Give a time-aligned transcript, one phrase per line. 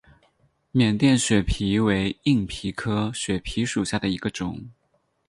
[0.71, 4.71] 缅甸血蜱为硬蜱科血蜱属下的一个种。